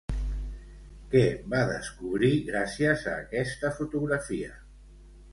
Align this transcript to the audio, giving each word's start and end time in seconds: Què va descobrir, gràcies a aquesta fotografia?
Què 1.09 1.19
va 1.51 1.59
descobrir, 1.71 2.31
gràcies 2.47 3.03
a 3.11 3.13
aquesta 3.25 3.71
fotografia? 3.81 4.57